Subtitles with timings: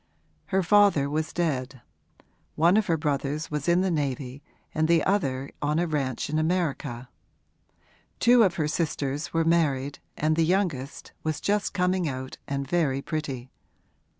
[0.47, 1.83] Her father was dead;
[2.55, 4.41] one of her brothers was in the navy
[4.73, 7.07] and the other on a ranch in America;
[8.19, 13.03] two of her sisters were married and the youngest was just coming out and very
[13.03, 13.51] pretty.